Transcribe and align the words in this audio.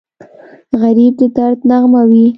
غریب 0.81 1.13
د 1.21 1.23
درد 1.35 1.59
نغمه 1.69 2.01
وي 2.09 2.25